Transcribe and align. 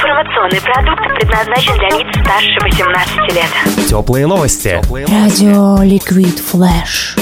Информационный 0.00 0.62
продукт 0.62 1.02
предназначен 1.14 1.74
для 1.74 1.88
лиц 1.90 2.06
старше 2.22 2.58
18 2.62 3.34
лет. 3.34 3.86
Теплые 3.86 4.26
новости. 4.26 4.80
Радио 4.90 5.82
Ликвид 5.82 6.38
Флэш. 6.38 7.16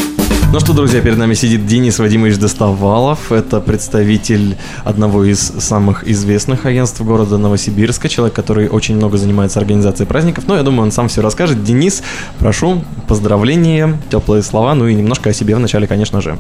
Ну 0.53 0.61
что, 0.61 0.75
друзья, 0.75 1.01
перед 1.01 1.19
нами 1.19 1.35
сидит 1.35 1.67
Денис 1.67 1.99
Вадимович 1.99 2.39
Достовалов. 2.39 3.33
Это 3.33 3.61
представитель 3.61 4.57
одного 4.85 5.25
из 5.25 5.41
самых 5.41 6.07
известных 6.07 6.67
агентств 6.67 7.01
города 7.01 7.37
Новосибирска. 7.37 8.09
Человек, 8.09 8.37
который 8.37 8.69
очень 8.69 8.95
много 8.95 9.17
занимается 9.17 9.59
организацией 9.59 10.07
праздников. 10.07 10.45
Но 10.47 10.55
я 10.55 10.63
думаю, 10.63 10.83
он 10.83 10.93
сам 10.93 11.09
все 11.09 11.21
расскажет. 11.21 11.65
Денис, 11.65 12.05
прошу, 12.39 12.85
поздравления, 13.09 13.99
теплые 14.09 14.45
слова, 14.45 14.77
ну 14.77 14.87
и 14.87 14.95
немножко 14.95 15.31
о 15.31 15.33
себе 15.33 15.57
вначале, 15.57 15.89
конечно 15.89 16.21
же. 16.21 16.39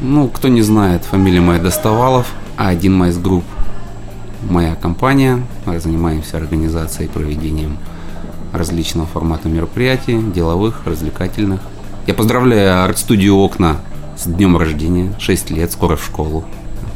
Ну, 0.00 0.28
кто 0.28 0.48
не 0.48 0.62
знает, 0.62 1.02
фамилия 1.04 1.42
моя 1.42 1.58
Достовалов, 1.58 2.28
A1 2.56 2.88
MICE 2.88 3.18
Group. 3.18 3.44
Моя 4.48 4.74
компания. 4.74 5.46
Мы 5.66 5.78
занимаемся 5.80 6.38
организацией 6.38 7.08
и 7.08 7.10
проведением 7.10 7.76
различного 8.54 9.06
формата 9.06 9.48
мероприятий, 9.48 10.18
деловых, 10.18 10.86
развлекательных. 10.86 11.60
Я 12.06 12.14
поздравляю 12.14 12.82
арт-студию 12.82 13.36
«Окна» 13.36 13.76
с 14.16 14.24
днем 14.24 14.56
рождения, 14.56 15.12
6 15.18 15.50
лет, 15.50 15.70
скоро 15.70 15.96
в 15.96 16.04
школу. 16.04 16.44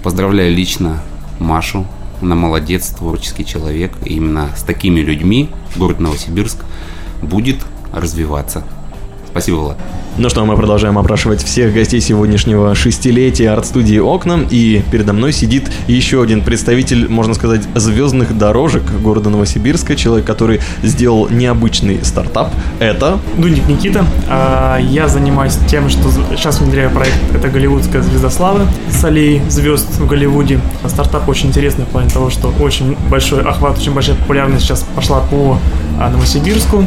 Поздравляю 0.03 0.55
лично 0.55 1.03
Машу, 1.39 1.87
она 2.23 2.35
молодец, 2.35 2.89
творческий 2.89 3.45
человек. 3.45 3.93
И 4.05 4.15
именно 4.15 4.49
с 4.57 4.63
такими 4.63 5.01
людьми 5.01 5.51
город 5.77 6.01
Новосибирск 6.01 6.59
будет 7.21 7.59
развиваться. 7.93 8.65
Спасибо, 9.35 9.57
Влад. 9.57 9.77
Ну 10.17 10.29
что, 10.29 10.45
мы 10.45 10.55
продолжаем 10.55 10.97
опрашивать 10.97 11.43
всех 11.43 11.75
гостей 11.75 12.01
сегодняшнего 12.01 12.73
шестилетия 12.77 13.53
арт-студии 13.53 13.99
«Окна». 13.99 14.47
И 14.49 14.85
передо 14.93 15.13
мной 15.13 15.33
сидит 15.33 15.73
еще 15.89 16.23
один 16.23 16.41
представитель, 16.41 17.09
можно 17.09 17.35
сказать, 17.35 17.63
звездных 17.75 18.39
дорожек 18.39 18.85
города 19.03 19.31
Новосибирска. 19.31 19.97
Человек, 19.97 20.25
который 20.25 20.61
сделал 20.85 21.29
необычный 21.29 22.05
стартап. 22.05 22.53
Это... 22.79 23.19
Дуник 23.37 23.67
Никита. 23.67 24.07
А, 24.29 24.79
Я 24.79 25.09
занимаюсь 25.09 25.59
тем, 25.69 25.91
что 25.91 26.13
сейчас 26.37 26.61
внедряю 26.61 26.93
проект 26.93 27.19
«Это 27.35 27.49
голливудская 27.49 28.03
звезда 28.03 28.31
славы» 28.31 28.69
с 28.89 29.03
аллеей 29.03 29.43
звезд 29.51 29.99
в 29.99 30.07
Голливуде. 30.07 30.61
Стартап 30.87 31.29
очень 31.29 31.49
интересный 31.49 31.87
в 31.87 31.89
плане 31.89 32.09
того, 32.09 32.31
что 32.31 32.55
очень 32.61 32.97
большой 33.11 33.43
охват, 33.43 33.79
очень 33.79 33.93
большая 33.93 34.15
популярность 34.15 34.65
сейчас 34.65 34.85
пошла 34.95 35.23
по 35.23 35.59
а, 35.99 36.09
Новосибирску. 36.09 36.87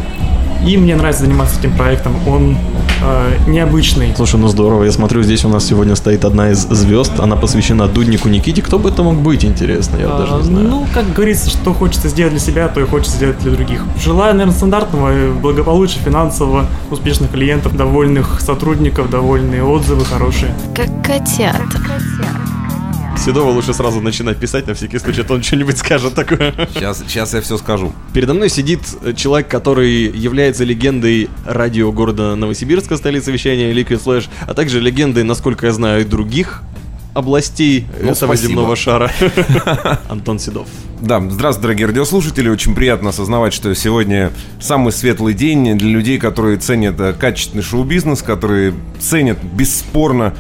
И 0.68 0.76
мне 0.76 0.98
нравится 0.98 1.24
заниматься 1.24 1.58
этим 1.60 1.74
проектом. 1.78 2.14
Он 2.28 2.58
э, 3.02 3.38
необычный. 3.48 4.14
Слушай, 4.18 4.38
ну 4.38 4.50
здорово. 4.50 4.84
Я 4.84 4.92
смотрю, 4.92 5.24
здесь 5.24 5.46
у 5.46 5.50
нас 5.50 5.66
сегодня 5.66 5.96
стоит 5.96 6.26
одна 6.26 6.52
из 6.52 6.58
звезд. 6.60 7.20
Она 7.20 7.38
посвящена 7.38 7.88
Дуднику 7.88 8.28
Никите. 8.28 8.62
Кто 8.62 8.78
бы 8.78 8.90
это 8.90 9.02
мог 9.02 9.16
быть, 9.16 9.46
интересно? 9.46 9.96
Я 9.98 10.14
А, 10.14 10.18
даже 10.18 10.34
не 10.34 10.44
знаю. 10.44 10.68
Ну, 10.68 10.88
как 10.94 11.14
говорится, 11.14 11.50
что 11.50 11.74
хочется 11.74 12.10
сделать 12.10 12.34
для 12.34 12.42
себя, 12.42 12.68
то 12.68 12.82
и 12.82 12.86
хочется 12.86 13.16
сделать 13.16 13.40
для 13.40 13.54
других. 13.54 13.82
Желаю, 14.04 14.34
наверное, 14.34 14.54
стандартного 14.54 15.32
благополучия, 15.42 16.00
финансово 16.00 16.66
успешных 16.92 17.32
клиентов, 17.32 17.78
довольных 17.78 18.42
сотрудников, 18.42 19.10
довольные 19.10 19.64
отзывы 19.64 20.04
хорошие. 20.04 20.54
Как 20.76 20.90
котята. 21.02 21.62
Седова 23.18 23.50
лучше 23.52 23.74
сразу 23.74 24.00
начинать 24.00 24.38
писать, 24.38 24.68
на 24.68 24.74
всякий 24.74 25.00
случай, 25.00 25.22
а 25.22 25.24
то 25.26 25.34
он 25.34 25.44
что-нибудь 25.44 25.78
скажет 25.78 26.14
такое. 26.14 26.54
Сейчас, 26.74 27.00
сейчас 27.08 27.34
я 27.34 27.42
все 27.42 27.58
скажу. 27.58 27.92
Передо 28.14 28.34
мной 28.34 28.50
сидит 28.50 28.80
э, 29.04 29.14
человек, 29.14 29.50
который 29.50 30.06
является 30.10 30.64
легендой 30.64 31.30
радио 31.46 31.92
города 31.92 32.36
Новосибирска, 32.36 32.96
столицы 32.96 33.32
вещания 33.32 33.74
Liquid 33.74 34.02
Flash, 34.04 34.28
а 34.48 34.54
также 34.54 34.80
легендой, 34.80 35.24
насколько 35.24 35.66
я 35.66 35.74
знаю, 35.74 36.02
и 36.02 36.04
других 36.06 36.62
областей 37.14 37.86
Ну, 38.00 38.12
этого 38.12 38.28
спасибо. 38.28 38.50
земного 38.50 38.76
шара. 38.78 39.12
Антон 40.10 40.40
Седов. 40.40 40.68
Да, 41.02 41.20
здравствуйте, 41.20 41.62
дорогие 41.64 41.88
радиослушатели. 41.88 42.48
Очень 42.48 42.76
приятно 42.76 43.10
осознавать, 43.10 43.54
что 43.54 43.74
сегодня 43.76 44.32
самый 44.62 44.94
светлый 44.94 45.34
день 45.34 45.78
для 45.78 45.90
людей, 45.90 46.18
которые 46.18 46.58
ценят 46.58 46.98
э, 47.00 47.14
качественный 47.14 47.64
шоу-бизнес, 47.64 48.22
которые 48.22 48.74
ценят 49.00 49.44
бесспорно 49.44 50.34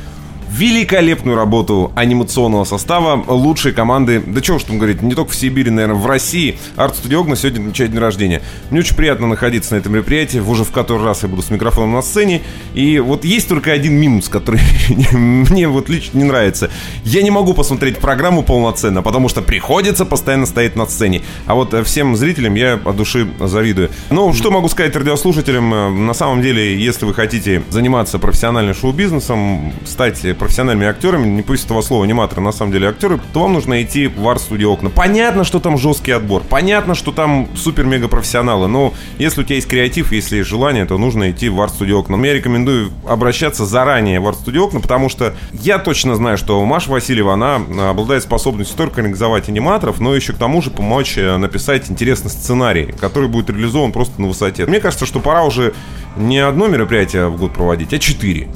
великолепную 0.49 1.35
работу 1.35 1.91
анимационного 1.95 2.63
состава 2.63 3.23
лучшей 3.27 3.73
команды, 3.73 4.21
да 4.25 4.41
чего 4.41 4.57
уж 4.57 4.63
там 4.63 4.77
говорить, 4.77 5.01
не 5.01 5.15
только 5.15 5.31
в 5.31 5.35
Сибири, 5.35 5.69
наверное, 5.69 5.95
в 5.97 6.05
России. 6.05 6.57
Арт-студио 6.75 7.21
«Огна» 7.21 7.35
сегодня 7.35 7.59
отмечает 7.59 7.91
день 7.91 7.99
рождения. 7.99 8.41
Мне 8.69 8.79
очень 8.79 8.95
приятно 8.95 9.27
находиться 9.27 9.73
на 9.73 9.79
этом 9.79 9.93
мероприятии. 9.93 10.39
Уже 10.39 10.63
в 10.63 10.71
который 10.71 11.03
раз 11.03 11.23
я 11.23 11.29
буду 11.29 11.41
с 11.41 11.49
микрофоном 11.49 11.93
на 11.93 12.01
сцене. 12.01 12.41
И 12.73 12.99
вот 12.99 13.25
есть 13.25 13.47
только 13.47 13.71
один 13.71 13.93
минус, 13.93 14.29
который 14.29 14.61
мне 15.11 15.67
вот 15.67 15.89
лично 15.89 16.17
не 16.17 16.23
нравится. 16.23 16.69
Я 17.03 17.21
не 17.21 17.31
могу 17.31 17.53
посмотреть 17.53 17.97
программу 17.97 18.43
полноценно, 18.43 19.01
потому 19.01 19.29
что 19.29 19.41
приходится 19.41 20.05
постоянно 20.05 20.45
стоять 20.45 20.75
на 20.75 20.85
сцене. 20.85 21.21
А 21.45 21.55
вот 21.55 21.73
э, 21.73 21.83
всем 21.83 22.15
зрителям 22.15 22.55
я 22.55 22.79
от 22.83 22.95
души 22.95 23.27
завидую. 23.39 23.89
Ну, 24.09 24.33
что 24.33 24.51
могу 24.51 24.69
сказать 24.69 24.95
радиослушателям? 24.95 25.73
Э, 25.73 25.89
На 25.89 26.13
самом 26.13 26.41
деле, 26.41 26.77
если 26.77 27.05
вы 27.05 27.13
хотите 27.13 27.63
заниматься 27.69 28.19
профессиональным 28.19 28.75
шоу-бизнесом, 28.75 29.73
стать 29.85 30.36
профессиональными 30.37 30.87
актерами, 30.87 31.27
не 31.27 31.41
пусть 31.41 31.65
этого 31.65 31.81
слова 31.81 32.03
аниматоры, 32.03 32.41
на 32.41 32.51
самом 32.51 32.71
деле 32.71 32.89
актеры, 32.89 33.19
то 33.33 33.41
вам 33.41 33.53
нужно 33.53 33.81
идти 33.83 34.07
в 34.07 34.27
арт-студию 34.27 34.71
окна. 34.71 34.89
Понятно, 34.89 35.43
что 35.43 35.59
там 35.59 35.77
жесткий 35.77 36.11
отбор, 36.11 36.43
понятно, 36.47 36.95
что 36.95 37.11
там 37.11 37.47
супер-мега 37.55 38.07
профессионалы, 38.07 38.67
но 38.67 38.93
если 39.17 39.41
у 39.41 39.43
тебя 39.43 39.55
есть 39.55 39.67
креатив, 39.67 40.11
если 40.11 40.37
есть 40.37 40.49
желание, 40.49 40.85
то 40.85 40.97
нужно 40.97 41.31
идти 41.31 41.49
в 41.49 41.59
арт-студию 41.61 41.99
окна. 41.99 42.23
Я 42.25 42.33
рекомендую 42.33 42.91
обращаться 43.07 43.65
заранее 43.65 44.19
в 44.19 44.27
арт-студию 44.27 44.63
окна, 44.63 44.79
потому 44.79 45.09
что 45.09 45.33
я 45.53 45.79
точно 45.79 46.15
знаю, 46.15 46.37
что 46.37 46.63
Маша 46.65 46.91
Васильева, 46.91 47.33
она 47.33 47.59
э, 47.67 47.89
обладает 47.89 48.23
способностью 48.23 48.77
только 48.77 49.01
организовать 49.01 49.49
аниматоров, 49.49 49.99
но 49.99 50.15
еще 50.15 50.33
к 50.33 50.37
тому 50.37 50.61
же 50.61 50.71
помочь 50.71 51.17
э, 51.17 51.37
написать 51.37 51.89
интересный 51.89 52.29
сценарий, 52.29 52.93
который 52.99 53.29
будет 53.29 53.49
реализован 53.49 53.91
просто 53.91 54.21
на 54.21 54.27
высоте. 54.27 54.65
Мне 54.65 54.79
кажется, 54.79 55.05
что 55.05 55.19
пора 55.19 55.43
уже 55.43 55.73
не 56.17 56.39
одно 56.39 56.67
мероприятие 56.67 57.29
в 57.29 57.37
год 57.37 57.53
проводить, 57.53 57.93
а 57.93 57.99
четыре. 57.99 58.49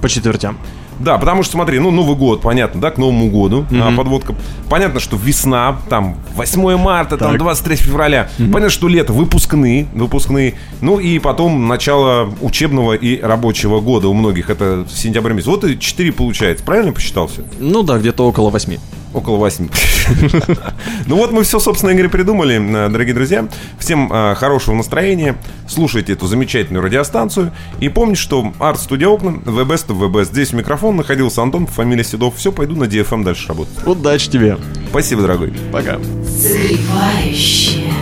По 0.00 0.08
четвертям. 0.08 0.58
Да, 0.98 1.18
потому 1.18 1.42
что, 1.42 1.52
смотри, 1.52 1.78
ну, 1.78 1.90
Новый 1.90 2.16
год, 2.16 2.40
понятно, 2.40 2.80
да, 2.80 2.90
к 2.90 2.98
Новому 2.98 3.30
году 3.30 3.66
а, 3.72 3.94
подводка. 3.94 4.34
Понятно, 4.68 5.00
что 5.00 5.16
весна, 5.16 5.78
там, 5.88 6.16
8 6.34 6.76
марта, 6.76 7.16
там, 7.16 7.32
Так. 7.32 7.38
23 7.38 7.76
февраля. 7.76 8.28
Понятно, 8.38 8.70
что 8.70 8.88
лето, 8.88 9.12
выпускные, 9.12 9.86
выпускные. 9.94 10.54
Ну, 10.80 10.98
и 10.98 11.18
потом 11.18 11.68
начало 11.68 12.32
учебного 12.40 12.94
и 12.94 13.20
рабочего 13.20 13.80
года 13.80 14.08
у 14.08 14.14
многих. 14.14 14.50
Это 14.50 14.86
сентябрь 14.90 15.32
месяц. 15.32 15.46
Вот 15.46 15.64
и 15.64 15.78
4 15.78 16.12
получается. 16.12 16.64
Правильно 16.64 16.92
посчитал 16.92 17.26
все? 17.28 17.42
Ну 17.58 17.82
да, 17.82 17.98
где-то 17.98 18.26
около 18.26 18.50
восьми. 18.50 18.78
Около 19.16 19.38
8. 19.38 19.68
Ну 21.06 21.16
вот 21.16 21.32
мы 21.32 21.42
все, 21.44 21.58
собственно 21.58 21.92
говоря, 21.92 22.10
придумали, 22.10 22.56
э, 22.60 22.88
дорогие 22.90 23.14
друзья. 23.14 23.48
Всем 23.78 24.12
э, 24.12 24.34
хорошего 24.34 24.74
настроения. 24.74 25.36
Слушайте 25.68 26.12
эту 26.12 26.26
замечательную 26.26 26.82
радиостанцию. 26.82 27.52
И 27.80 27.88
помните, 27.88 28.20
что 28.20 28.52
арт-студия 28.58 29.08
окна, 29.08 29.40
ВБС, 29.44 29.86
ВБС. 29.88 30.28
Здесь 30.28 30.52
у 30.52 30.56
микрофона 30.56 30.98
находился 30.98 31.42
Антон, 31.42 31.66
фамилия 31.66 32.04
Седов. 32.04 32.36
Все, 32.36 32.52
пойду 32.52 32.76
на 32.76 32.84
DFM 32.84 33.24
дальше 33.24 33.48
работать. 33.48 33.74
Удачи 33.86 34.28
тебе. 34.28 34.58
Спасибо, 34.90 35.22
дорогой. 35.22 35.54
Пока. 35.72 35.98
Согревающие, 36.26 37.92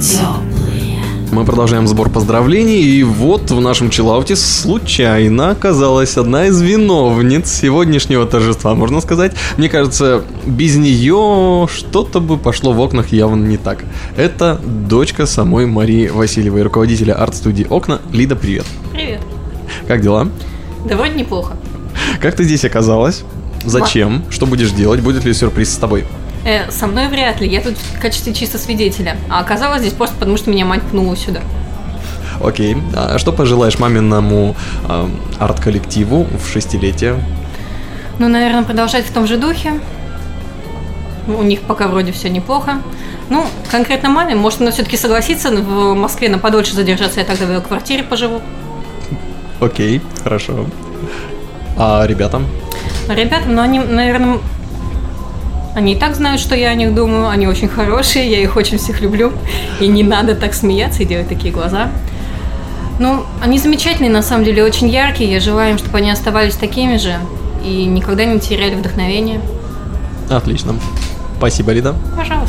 теплые. 0.00 0.53
Мы 1.34 1.44
продолжаем 1.44 1.88
сбор 1.88 2.10
поздравлений, 2.10 2.80
и 2.80 3.02
вот 3.02 3.50
в 3.50 3.60
нашем 3.60 3.90
чиллауте 3.90 4.36
случайно 4.36 5.50
оказалась 5.50 6.16
одна 6.16 6.46
из 6.46 6.62
виновниц 6.62 7.50
сегодняшнего 7.52 8.24
торжества, 8.24 8.76
можно 8.76 9.00
сказать. 9.00 9.32
Мне 9.56 9.68
кажется, 9.68 10.22
без 10.46 10.76
нее 10.76 11.66
что-то 11.68 12.20
бы 12.20 12.38
пошло 12.38 12.72
в 12.72 12.78
окнах 12.78 13.08
явно 13.08 13.44
не 13.44 13.56
так. 13.56 13.84
Это 14.16 14.60
дочка 14.64 15.26
самой 15.26 15.66
Марии 15.66 16.06
Васильевой, 16.06 16.62
руководителя 16.62 17.14
арт-студии 17.14 17.66
«Окна». 17.68 18.00
Лида, 18.12 18.36
привет. 18.36 18.66
Привет. 18.92 19.20
Как 19.88 20.02
дела? 20.02 20.28
Да 20.88 20.96
вроде 20.96 21.14
неплохо. 21.14 21.56
Как 22.22 22.36
ты 22.36 22.44
здесь 22.44 22.64
оказалась? 22.64 23.24
Зачем? 23.64 24.22
Что 24.30 24.46
будешь 24.46 24.70
делать? 24.70 25.00
Будет 25.00 25.24
ли 25.24 25.34
сюрприз 25.34 25.72
с 25.72 25.78
тобой? 25.78 26.04
Э, 26.44 26.70
со 26.70 26.86
мной 26.86 27.08
вряд 27.08 27.40
ли, 27.40 27.48
я 27.48 27.60
тут 27.60 27.76
в 27.76 28.00
качестве 28.00 28.34
чисто 28.34 28.58
свидетеля. 28.58 29.16
А 29.30 29.40
оказалось 29.40 29.80
здесь 29.80 29.94
просто 29.94 30.16
потому, 30.16 30.36
что 30.36 30.50
меня 30.50 30.64
мать 30.64 30.82
пнула 30.82 31.16
сюда. 31.16 31.40
Окей. 32.42 32.76
А 32.94 33.18
что 33.18 33.32
пожелаешь 33.32 33.78
маминому 33.78 34.54
а, 34.86 35.08
арт-коллективу 35.38 36.26
в 36.38 36.48
шестилетие? 36.48 37.22
Ну, 38.18 38.28
наверное, 38.28 38.62
продолжать 38.62 39.06
в 39.06 39.12
том 39.12 39.26
же 39.26 39.36
духе. 39.36 39.80
У 41.26 41.42
них 41.42 41.60
пока 41.62 41.88
вроде 41.88 42.12
все 42.12 42.28
неплохо. 42.28 42.82
Ну, 43.30 43.46
конкретно 43.70 44.10
маме, 44.10 44.34
может, 44.34 44.60
она 44.60 44.70
все-таки 44.70 44.98
согласится 44.98 45.50
в 45.50 45.94
Москве 45.94 46.28
на 46.28 46.38
подольше 46.38 46.74
задержаться, 46.74 47.20
я 47.20 47.26
тогда 47.26 47.46
в 47.46 47.48
ее 47.48 47.60
квартире 47.62 48.02
поживу. 48.02 48.42
Окей, 49.60 50.02
хорошо. 50.22 50.66
А 51.78 52.04
ребятам? 52.06 52.46
Ребятам, 53.08 53.54
ну, 53.54 53.62
они, 53.62 53.78
наверное, 53.78 54.38
они 55.74 55.94
и 55.94 55.96
так 55.96 56.14
знают, 56.14 56.40
что 56.40 56.54
я 56.54 56.68
о 56.70 56.74
них 56.74 56.94
думаю. 56.94 57.28
Они 57.28 57.46
очень 57.46 57.68
хорошие, 57.68 58.30
я 58.30 58.40
их 58.40 58.56
очень 58.56 58.78
всех 58.78 59.00
люблю. 59.00 59.32
И 59.80 59.88
не 59.88 60.02
надо 60.02 60.34
так 60.34 60.54
смеяться 60.54 61.02
и 61.02 61.06
делать 61.06 61.28
такие 61.28 61.52
глаза. 61.52 61.90
Ну, 63.00 63.24
они 63.42 63.58
замечательные, 63.58 64.10
на 64.10 64.22
самом 64.22 64.44
деле, 64.44 64.62
очень 64.62 64.88
яркие. 64.88 65.32
Я 65.32 65.40
желаю 65.40 65.72
им, 65.72 65.78
чтобы 65.78 65.98
они 65.98 66.10
оставались 66.10 66.54
такими 66.54 66.96
же 66.96 67.16
и 67.64 67.84
никогда 67.86 68.24
не 68.24 68.38
теряли 68.38 68.76
вдохновение. 68.76 69.40
Отлично. 70.30 70.76
Спасибо, 71.38 71.72
Лида. 71.72 71.96
Пожалуйста. 72.16 72.43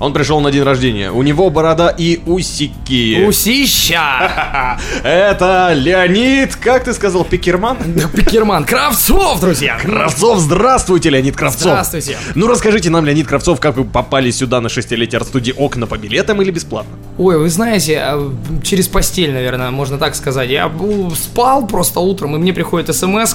Он 0.00 0.12
пришел 0.12 0.40
на 0.40 0.50
день 0.50 0.62
рождения. 0.62 1.12
У 1.12 1.22
него 1.22 1.50
борода 1.50 1.88
и 1.88 2.20
усики. 2.26 3.24
Усища! 3.26 4.78
Это 5.04 5.72
Леонид, 5.72 6.56
как 6.56 6.84
ты 6.84 6.92
сказал, 6.92 7.24
Пикерман? 7.24 7.76
Пикерман 8.12 8.64
Кравцов, 8.64 9.40
друзья! 9.40 9.78
Кравцов, 9.80 10.40
здравствуйте, 10.40 11.10
Леонид 11.10 11.36
Кравцов. 11.36 11.62
Здравствуйте. 11.62 12.18
Ну 12.34 12.48
расскажите 12.48 12.90
нам, 12.90 13.04
Леонид 13.04 13.28
Кравцов, 13.28 13.60
как 13.60 13.76
вы 13.76 13.84
попали 13.84 14.32
сюда 14.32 14.60
на 14.60 14.68
шестилетие 14.68 15.18
арт-студии 15.18 15.52
окна 15.56 15.86
по 15.86 15.96
билетам 15.96 16.42
или 16.42 16.50
бесплатно? 16.50 16.96
Ой, 17.16 17.38
вы 17.38 17.48
знаете, 17.48 17.98
а, 18.00 18.32
через 18.64 18.88
постель, 18.88 19.32
наверное, 19.32 19.70
можно 19.70 19.98
так 19.98 20.16
сказать. 20.16 20.50
Я 20.50 20.70
спал 21.14 21.68
просто 21.68 22.00
утром, 22.00 22.34
и 22.34 22.38
мне 22.38 22.52
приходит 22.52 22.94
смс 22.94 23.34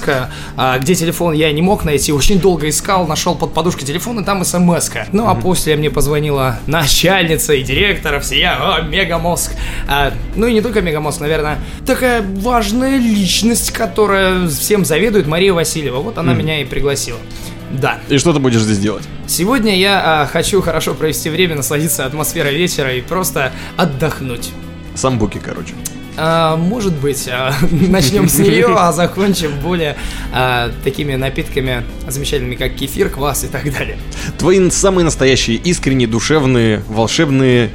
где 0.80 0.94
телефон 0.94 1.34
я 1.34 1.52
не 1.52 1.62
мог 1.62 1.84
найти, 1.84 2.12
очень 2.12 2.38
долго 2.38 2.68
искал, 2.68 3.06
нашел 3.06 3.34
под 3.34 3.52
подушкой 3.54 3.86
телефон, 3.86 4.20
и 4.20 4.24
там 4.24 4.44
смс 4.44 4.90
-ка. 4.90 5.06
Ну, 5.12 5.28
а 5.28 5.34
после 5.34 5.76
мне 5.76 5.90
позвонила 5.90 6.49
начальница 6.66 7.54
и 7.54 7.62
директора 7.62 8.20
всея, 8.20 8.56
о, 8.60 8.82
мегамозг. 8.82 9.52
А, 9.88 10.12
ну 10.36 10.46
и 10.46 10.52
не 10.52 10.60
только 10.60 10.80
мегамозг, 10.80 11.20
наверное, 11.20 11.58
такая 11.86 12.22
важная 12.22 12.98
личность, 12.98 13.72
которая 13.72 14.46
всем 14.48 14.84
заведует, 14.84 15.26
Мария 15.26 15.52
Васильева. 15.52 15.98
Вот 15.98 16.18
она 16.18 16.34
меня 16.34 16.60
и 16.60 16.64
пригласила. 16.64 17.18
Да. 17.70 17.98
И 18.08 18.18
что 18.18 18.32
ты 18.32 18.40
будешь 18.40 18.62
здесь 18.62 18.78
делать? 18.78 19.04
Сегодня 19.26 19.78
я 19.78 20.22
а, 20.22 20.26
хочу 20.26 20.60
хорошо 20.60 20.94
провести 20.94 21.30
время, 21.30 21.54
насладиться 21.54 22.04
атмосферой 22.04 22.56
вечера 22.56 22.92
и 22.94 23.00
просто 23.00 23.52
отдохнуть. 23.76 24.50
Самбуки, 24.94 25.38
короче. 25.38 25.74
А, 26.16 26.56
может 26.56 26.94
быть, 26.94 27.28
а, 27.28 27.54
начнем 27.70 28.28
с 28.28 28.38
нее, 28.38 28.74
а 28.76 28.92
закончим 28.92 29.52
более 29.60 29.96
а, 30.32 30.70
такими 30.84 31.14
напитками 31.14 31.84
замечательными, 32.08 32.56
как 32.56 32.74
кефир, 32.74 33.10
квас 33.10 33.44
и 33.44 33.48
так 33.48 33.72
далее. 33.72 33.98
Твои 34.38 34.70
самые 34.70 35.04
настоящие, 35.04 35.56
искренние, 35.56 36.08
душевные, 36.08 36.82
волшебные 36.88 37.70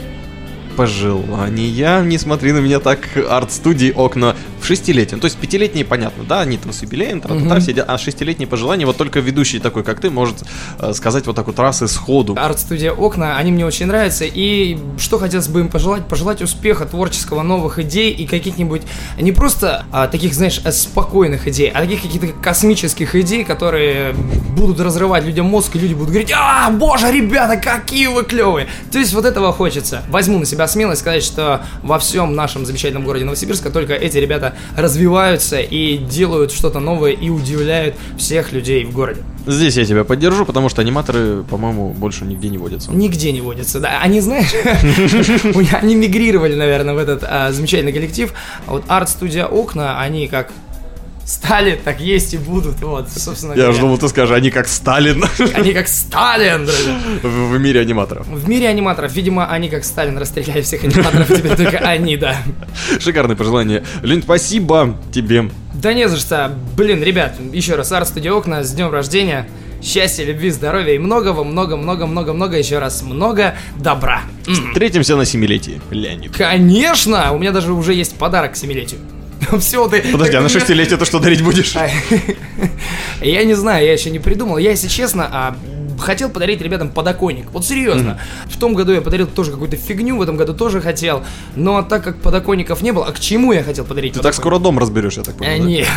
пожелания. 0.76 2.02
Не 2.02 2.18
смотри 2.18 2.52
на 2.52 2.60
меня 2.60 2.80
так, 2.80 3.00
арт-студии 3.16 3.92
окна 3.96 4.36
в 4.66 4.68
шестилетие. 4.68 5.20
То 5.20 5.26
есть 5.26 5.38
пятилетние, 5.38 5.86
понятно, 5.86 6.24
да, 6.24 6.42
они 6.42 6.58
там 6.58 6.74
с 6.74 6.82
юбилеем, 6.82 7.22
тра 7.22 7.34
Мгм. 7.36 7.60
все 7.62 7.72
дела, 7.74 7.86
а 7.88 7.98
шестилетние 8.00 8.48
пожелания 8.48 8.86
вот 8.86 8.98
только 8.98 9.20
ведущий 9.20 9.60
такой, 9.60 9.84
как 9.84 10.00
ты, 10.00 10.10
может 10.10 10.44
э, 10.80 10.94
сказать 10.94 11.28
вот 11.28 11.36
так 11.36 11.46
вот 11.46 11.60
раз 11.60 11.84
и 11.84 11.88
сходу. 11.88 12.36
Арт-студия 12.38 12.92
«Окна», 12.92 13.38
они 13.38 13.52
мне 13.52 13.66
очень 13.66 13.86
нравятся, 13.86 14.26
и 14.26 14.78
что 14.98 15.20
хотелось 15.20 15.48
бы 15.48 15.60
им 15.60 15.68
пожелать? 15.70 16.08
Пожелать 16.08 16.42
успеха 16.42 16.86
творческого, 16.86 17.44
новых 17.44 17.78
идей 17.80 18.12
и 18.12 18.26
каких-нибудь, 18.26 18.82
не 19.20 19.32
просто 19.32 19.86
а, 19.92 20.08
таких, 20.08 20.34
знаешь, 20.34 20.60
э, 20.64 20.72
спокойных 20.72 21.48
идей, 21.48 21.70
а 21.70 21.82
таких 21.82 22.02
каких-то 22.02 22.28
космических 22.42 23.16
идей, 23.16 23.44
которые 23.44 24.14
будут 24.58 24.80
разрывать 24.80 25.26
людям 25.26 25.46
мозг, 25.46 25.76
и 25.76 25.80
люди 25.80 25.94
будут 25.94 26.10
говорить, 26.10 26.32
а, 26.36 26.72
боже, 26.72 27.12
ребята, 27.12 27.58
какие 27.58 28.08
вы 28.08 28.24
клевые! 28.24 28.68
То 28.92 28.98
есть 28.98 29.14
вот 29.14 29.26
этого 29.26 29.54
хочется. 29.54 30.02
Возьму 30.10 30.40
на 30.40 30.46
себя 30.46 30.68
смелость 30.68 31.02
сказать, 31.02 31.24
что 31.24 31.62
во 31.84 32.00
всем 32.00 32.34
нашем 32.34 32.66
замечательном 32.66 33.04
городе 33.04 33.26
Новосибирска 33.26 33.70
только 33.70 33.94
эти 33.94 34.18
ребята 34.18 34.55
развиваются 34.75 35.60
и 35.60 35.98
делают 35.98 36.52
что-то 36.52 36.80
новое 36.80 37.12
и 37.12 37.30
удивляют 37.30 37.96
всех 38.18 38.52
людей 38.52 38.86
в 38.86 38.92
городе. 38.92 39.22
Здесь 39.48 39.78
я 39.78 39.86
тебя 39.86 40.04
поддержу, 40.04 40.44
потому 40.46 40.69
что 40.69 40.81
аниматоры, 40.81 41.44
по-моему, 41.44 41.94
больше 41.94 42.25
нигде 42.25 42.50
не 42.50 42.57
водятся. 42.57 42.92
Нигде 42.92 43.31
не 43.31 43.42
водятся, 43.42 43.80
да. 43.80 44.00
Они, 44.02 44.19
знаешь, 44.19 44.52
они 45.72 45.96
мигрировали, 45.96 46.56
наверное, 46.56 46.96
в 46.96 46.98
этот 46.98 47.24
а, 47.24 47.52
замечательный 47.52 47.94
коллектив. 47.94 48.34
А 48.66 48.72
вот 48.72 48.84
арт-студия 48.88 49.46
«Окна», 49.46 50.00
они 50.02 50.28
как 50.28 50.52
стали, 51.25 51.80
так 51.83 52.00
есть 52.00 52.33
и 52.33 52.38
будут. 52.38 52.80
Вот, 52.81 53.10
собственно 53.10 53.54
Я 53.54 53.63
говоря. 53.63 53.77
жду, 53.77 53.98
ты 53.98 54.07
скажешь, 54.07 54.36
они 54.36 54.51
как 54.51 54.68
Сталин 54.68 55.25
Они 55.56 55.74
как 55.74 55.88
Сталин, 55.88 56.66
друзья. 56.66 57.00
в 57.24 57.56
в 57.56 57.60
мире 57.60 57.81
аниматоров. 57.81 58.27
В 58.27 58.48
мире 58.48 58.68
аниматоров, 58.69 59.12
видимо, 59.13 59.48
они 59.48 59.69
как 59.69 59.83
Сталин 59.83 60.18
расстреляли 60.18 60.62
всех 60.62 60.83
аниматоров, 60.83 61.27
теперь 61.27 61.56
только 61.56 61.80
они, 61.80 62.16
да. 62.18 62.38
Шикарное 63.00 63.36
пожелание. 63.36 63.83
Лень, 64.04 64.22
спасибо 64.22 64.98
тебе. 65.12 65.50
Да 65.74 65.94
не 65.94 66.07
за 66.07 66.18
что. 66.18 66.54
Блин, 66.77 67.04
ребят, 67.04 67.36
еще 67.51 67.75
раз, 67.75 67.92
арт-студия 67.92 68.31
«Окна» 68.31 68.63
с 68.63 68.72
днем 68.72 68.92
рождения. 68.92 69.48
Счастья, 69.83 70.24
любви, 70.24 70.50
здоровья 70.50 70.94
и 70.94 70.98
многого, 70.98 71.44
много, 71.44 71.75
много, 71.75 72.07
много, 72.07 72.33
много, 72.33 72.57
еще 72.57 72.80
раз, 72.80 73.04
много 73.04 73.56
добра. 73.77 74.22
Встретимся 74.48 75.16
на 75.16 75.25
семилетии, 75.25 75.81
Леонид. 75.92 76.36
Конечно! 76.36 77.33
У 77.33 77.38
меня 77.38 77.51
даже 77.51 77.72
уже 77.74 77.94
есть 77.94 78.16
подарок 78.16 78.54
к 78.54 78.56
семилетию. 78.56 79.00
Все, 79.60 79.88
ты... 79.88 80.02
Подожди, 80.12 80.36
а 80.36 80.42
на 80.42 80.50
шестилетие 80.50 80.98
ты 80.98 81.06
что 81.06 81.20
дарить 81.20 81.42
будешь? 81.42 81.76
Ай. 81.78 81.92
Я 83.22 83.44
не 83.44 83.54
знаю, 83.54 83.86
я 83.86 83.94
еще 83.94 84.10
не 84.10 84.20
придумал. 84.20 84.58
Я, 84.58 84.72
если 84.72 84.88
честно, 84.88 85.30
а, 85.32 85.56
хотел 86.00 86.30
подарить 86.30 86.62
ребятам 86.62 86.90
подоконник. 86.90 87.52
Вот 87.52 87.66
серьезно. 87.66 88.20
В 88.46 88.58
том 88.60 88.74
году 88.74 88.92
я 88.94 89.02
подарил 89.02 89.28
тоже 89.28 89.52
какую-то 89.52 89.78
фигню, 89.78 90.18
в 90.18 90.22
этом 90.22 90.38
году 90.38 90.54
тоже 90.54 90.82
хотел. 90.82 91.24
Но 91.56 91.82
так 91.82 92.04
как 92.04 92.22
подоконников 92.22 92.82
не 92.82 92.92
было, 92.92 93.06
а 93.06 93.12
к 93.12 93.20
чему 93.20 93.52
я 93.54 93.64
хотел 93.64 93.86
подарить 93.86 94.14
Ты 94.14 94.20
так 94.20 94.34
подоконник? 94.36 94.42
скоро 94.42 94.60
дом 94.60 94.80
разберешь, 94.80 95.18
я 95.18 95.24
так 95.24 95.36
Э, 95.36 95.38
понимаю. 95.40 95.62
да? 95.62 95.68
Нет. 95.68 95.88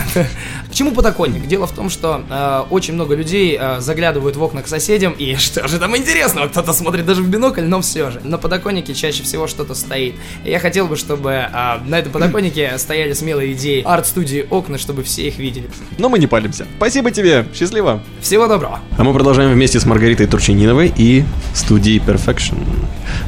К 0.70 0.74
чему 0.74 0.92
подоконник? 0.92 1.46
Дело 1.46 1.66
в 1.66 1.72
том, 1.72 1.90
что 1.90 2.22
э, 2.28 2.64
очень 2.70 2.94
много 2.94 3.14
людей 3.14 3.56
э, 3.60 3.80
заглядывают 3.80 4.36
в 4.36 4.42
окна 4.42 4.62
к 4.62 4.68
соседям, 4.68 5.12
и 5.12 5.34
что 5.38 5.66
же 5.68 5.78
там 5.78 5.96
интересного? 5.96 6.48
Кто-то 6.48 6.72
смотрит 6.72 7.06
даже 7.06 7.22
в 7.22 7.28
бинокль, 7.28 7.62
но 7.62 7.80
все 7.80 8.10
же. 8.10 8.20
На 8.24 8.38
подоконнике 8.38 8.94
чаще 8.94 9.22
всего 9.22 9.46
что-то 9.46 9.74
стоит. 9.74 10.14
И 10.44 10.50
я 10.50 10.58
хотел 10.58 10.86
бы, 10.86 10.96
чтобы 10.96 11.30
э, 11.30 11.50
на 11.86 11.98
этом 11.98 12.12
подоконнике 12.12 12.72
стояли 12.78 13.12
смелые 13.12 13.52
идеи 13.52 13.82
арт-студии 13.84 14.46
окна, 14.50 14.78
чтобы 14.78 15.02
все 15.02 15.26
их 15.28 15.38
видели. 15.38 15.68
Но 15.98 16.08
мы 16.08 16.18
не 16.18 16.26
палимся. 16.26 16.66
Спасибо 16.76 17.10
тебе, 17.10 17.46
счастливо. 17.54 18.02
Всего 18.20 18.46
доброго. 18.46 18.80
А 18.96 19.04
мы 19.04 19.12
продолжаем 19.14 19.52
вместе 19.52 19.80
с 19.80 19.86
Маргаритой 19.88 20.26
Турчининовой 20.26 20.92
и 20.94 21.24
студией 21.54 21.98
Perfection. 21.98 22.58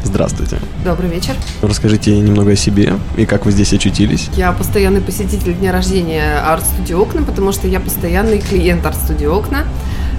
Здравствуйте. 0.04 0.58
Добрый 0.84 1.08
вечер. 1.08 1.34
Расскажите 1.62 2.16
немного 2.18 2.52
о 2.52 2.56
себе 2.56 2.92
и 3.16 3.24
как 3.24 3.46
вы 3.46 3.52
здесь 3.52 3.72
очутились. 3.72 4.28
Я 4.36 4.52
постоянный 4.52 5.00
посетитель 5.00 5.54
дня 5.54 5.72
рождения 5.72 6.38
арт-студии 6.38 6.92
«Окна», 6.92 7.22
потому 7.22 7.52
что 7.52 7.66
я 7.66 7.80
постоянный 7.80 8.40
клиент 8.40 8.84
арт-студии 8.84 9.26
«Окна». 9.26 9.64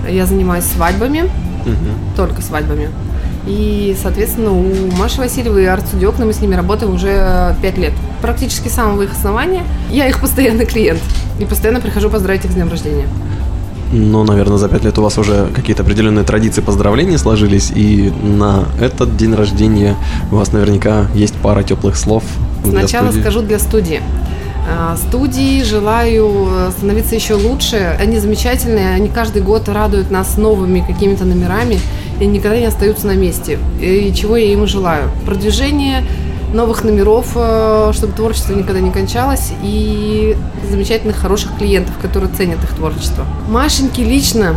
Я 0.10 0.26
занимаюсь 0.26 0.66
свадьбами, 0.66 1.30
только 2.16 2.42
свадьбами. 2.42 2.90
И, 3.48 3.96
соответственно, 4.02 4.52
у 4.52 4.92
Маши 4.98 5.20
Васильевой 5.20 5.64
и 5.64 5.68
арт-студии 5.68 6.06
«Окна» 6.06 6.26
мы 6.26 6.34
с 6.34 6.40
ними 6.40 6.56
работаем 6.56 6.94
уже 6.94 7.56
пять 7.62 7.78
лет. 7.78 7.94
Практически 8.22 8.68
с 8.68 8.74
самого 8.74 9.04
их 9.04 9.12
основания. 9.12 9.64
Я 9.92 10.08
их 10.08 10.20
постоянный 10.20 10.66
клиент. 10.66 11.02
И 11.40 11.46
постоянно 11.46 11.82
прихожу 11.82 12.10
поздравить 12.10 12.46
их 12.46 12.52
с 12.52 12.54
днем 12.56 12.70
рождения. 12.70 13.08
Ну, 13.94 14.24
наверное, 14.24 14.58
за 14.58 14.70
пять 14.70 14.84
лет 14.86 14.98
у 14.98 15.02
вас 15.02 15.18
уже 15.18 15.48
какие-то 15.54 15.84
определенные 15.84 16.24
традиции 16.24 16.62
поздравлений 16.62 17.18
сложились, 17.18 17.72
и 17.76 18.12
на 18.24 18.66
этот 18.80 19.18
день 19.18 19.34
рождения 19.36 19.96
у 20.32 20.36
вас 20.36 20.54
наверняка 20.54 21.08
есть 21.14 21.36
пара 21.36 21.64
теплых 21.64 21.98
слов. 21.98 22.24
для 22.64 22.80
Сначала 22.80 23.08
студии. 23.08 23.22
скажу 23.22 23.42
для 23.42 23.60
студии. 23.60 24.02
А, 24.70 24.96
Студии 24.96 25.64
желаю 25.64 26.72
становиться 26.78 27.16
еще 27.16 27.34
лучше. 27.34 27.98
Они 28.00 28.20
замечательные, 28.20 28.94
они 28.94 29.10
каждый 29.10 29.42
год 29.42 29.68
радуют 29.68 30.12
нас 30.12 30.38
новыми 30.38 30.86
какими-то 30.88 31.26
номерами 31.26 31.80
и 32.20 32.26
никогда 32.28 32.60
не 32.60 32.66
остаются 32.68 33.08
на 33.08 33.16
месте. 33.16 33.58
И 33.82 34.14
чего 34.16 34.38
я 34.38 34.54
им 34.54 34.64
и 34.64 34.68
желаю. 34.68 35.10
Продвижение 35.26 36.04
новых 36.54 36.84
номеров, 36.84 37.32
э, 37.36 37.92
чтобы 37.94 38.14
творчество 38.14 38.54
никогда 38.54 38.80
не 38.80 38.92
кончалось, 38.92 39.52
и 39.64 40.36
замечательных, 40.70 41.18
хороших 41.18 41.58
клиентов, 41.58 41.96
которые 42.02 42.34
ценят 42.34 42.64
их 42.64 42.76
творчество. 42.76 43.26
Машеньке 43.48 44.04
лично 44.04 44.56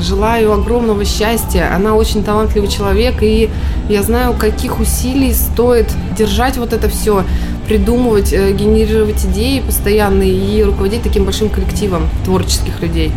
Желаю 0.00 0.52
огромного 0.52 1.04
счастья. 1.04 1.72
Она 1.74 1.94
очень 1.94 2.24
талантливый 2.24 2.68
человек, 2.68 3.22
и 3.22 3.48
я 3.88 4.02
знаю, 4.02 4.34
каких 4.34 4.80
усилий 4.80 5.32
стоит 5.32 5.86
держать 6.16 6.56
вот 6.56 6.72
это 6.72 6.88
все, 6.88 7.24
придумывать, 7.66 8.32
э, 8.32 8.52
генерировать 8.52 9.24
идеи 9.26 9.60
постоянно 9.60 10.22
и 10.22 10.62
руководить 10.62 11.02
таким 11.02 11.24
большим 11.24 11.48
коллективом 11.48 12.08
творческих 12.24 12.80
людей. 12.80 13.12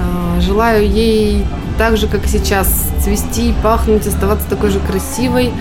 А, 0.00 0.40
Желаю 0.40 0.88
ей 0.88 1.44
так 1.78 1.96
же, 1.96 2.08
как 2.08 2.24
и 2.26 2.28
сейчас, 2.28 2.86
цвести, 3.02 3.54
пахнуть, 3.62 4.06
оставаться 4.06 4.48
такой 4.48 4.70
же 4.70 4.80
красивой, 4.80 5.52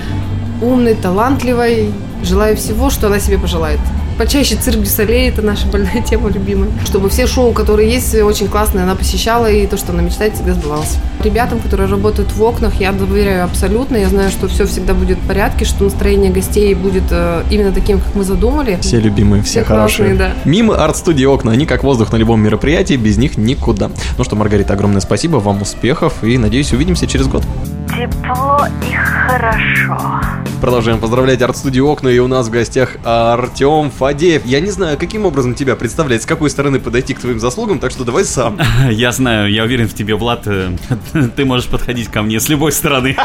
умной, 0.61 0.95
талантливой. 0.95 1.91
Желаю 2.23 2.55
всего, 2.57 2.89
что 2.89 3.07
она 3.07 3.19
себе 3.19 3.37
пожелает. 3.37 3.79
Почаще 4.17 4.55
цирк 4.55 4.79
Дюсалей, 4.79 5.29
это 5.29 5.43
наша 5.43 5.67
больная 5.67 6.01
тема 6.01 6.29
любимая. 6.29 6.71
Чтобы 6.83 7.07
все 7.09 7.27
шоу, 7.27 7.51
которые 7.53 7.87
есть, 7.91 8.15
очень 8.15 8.47
классные, 8.47 8.83
она 8.83 8.95
посещала, 8.95 9.45
и 9.45 9.67
то, 9.67 9.77
что 9.77 9.91
она 9.91 10.01
мечтает, 10.01 10.33
всегда 10.33 10.53
сбывалось. 10.55 10.97
Ребятам, 11.23 11.59
которые 11.59 11.87
работают 11.87 12.31
в 12.31 12.41
окнах, 12.41 12.73
я 12.81 12.91
доверяю 12.91 13.43
абсолютно. 13.43 13.95
Я 13.95 14.09
знаю, 14.09 14.31
что 14.31 14.47
все 14.47 14.65
всегда 14.65 14.95
будет 14.95 15.19
в 15.19 15.27
порядке, 15.27 15.65
что 15.65 15.83
настроение 15.83 16.31
гостей 16.31 16.73
будет 16.73 17.03
э, 17.11 17.43
именно 17.51 17.71
таким, 17.71 17.99
как 17.99 18.15
мы 18.15 18.23
задумали. 18.23 18.79
Все 18.81 18.99
любимые, 18.99 19.43
все, 19.43 19.61
Все 19.61 19.63
хорошие. 19.65 20.15
классные, 20.15 20.33
да. 20.43 20.49
Мимо 20.49 20.83
арт-студии 20.83 21.25
окна, 21.25 21.51
они 21.51 21.67
как 21.67 21.83
воздух 21.83 22.11
на 22.11 22.15
любом 22.15 22.41
мероприятии, 22.41 22.95
без 22.95 23.17
них 23.17 23.37
никуда. 23.37 23.91
Ну 24.17 24.23
что, 24.23 24.35
Маргарита, 24.35 24.73
огромное 24.73 25.01
спасибо, 25.01 25.37
вам 25.37 25.61
успехов 25.61 26.23
и 26.23 26.39
надеюсь 26.39 26.73
увидимся 26.73 27.05
через 27.05 27.27
год. 27.27 27.43
Тепло 27.95 28.65
и 28.81 28.95
хорошо. 28.95 30.21
Продолжаем 30.59 30.99
поздравлять 30.99 31.41
арт-студию 31.43 31.87
«Окна», 31.87 32.09
и 32.09 32.17
у 32.17 32.27
нас 32.27 32.47
в 32.47 32.49
гостях 32.49 32.97
Артем 33.03 33.91
Фадеев. 33.91 34.43
Я 34.45 34.59
не 34.59 34.71
знаю, 34.71 34.97
каким 34.97 35.25
образом 35.25 35.53
тебя 35.53 35.75
представлять, 35.75 36.23
с 36.23 36.25
какой 36.25 36.49
стороны 36.49 36.79
подойти 36.79 37.13
к 37.13 37.19
твоим 37.19 37.39
заслугам, 37.39 37.77
так 37.77 37.91
что 37.91 38.03
давай 38.03 38.25
сам. 38.25 38.59
Я 38.89 39.11
знаю, 39.11 39.51
я 39.51 39.63
уверен 39.63 39.87
в 39.87 39.93
тебе, 39.93 40.15
Влад. 40.15 40.47
э, 40.47 40.75
Ты 41.35 41.45
можешь 41.45 41.67
подходить 41.67 42.07
ко 42.07 42.23
мне 42.23 42.39
с 42.39 42.49
любой 42.49 42.71
стороны. 42.71 43.15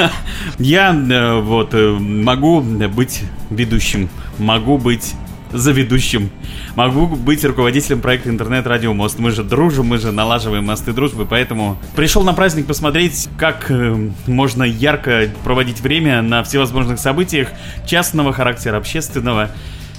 Я 0.58 0.94
э, 0.94 1.40
вот 1.40 1.74
э, 1.74 1.90
могу 1.98 2.60
быть 2.60 3.22
ведущим, 3.50 4.08
могу 4.38 4.78
быть 4.78 5.14
заведущим, 5.52 6.30
могу 6.74 7.06
быть 7.06 7.44
руководителем 7.44 8.00
проекта 8.00 8.30
интернет-радио 8.30 8.92
Мост. 8.92 9.18
Мы 9.18 9.30
же 9.30 9.42
дружим, 9.42 9.86
мы 9.86 9.98
же 9.98 10.12
налаживаем 10.12 10.64
мосты 10.64 10.92
дружбы, 10.92 11.26
поэтому 11.26 11.78
пришел 11.94 12.22
на 12.22 12.32
праздник 12.32 12.66
посмотреть, 12.66 13.28
как 13.38 13.70
э, 13.70 14.10
можно 14.26 14.64
ярко 14.64 15.28
проводить 15.44 15.80
время 15.80 16.22
на 16.22 16.42
всевозможных 16.42 16.98
событиях 16.98 17.48
частного 17.86 18.32
характера, 18.32 18.76
общественного. 18.76 19.50